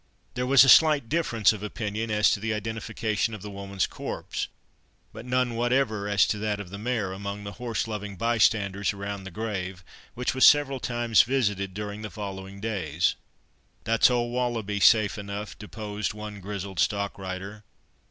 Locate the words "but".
5.13-5.27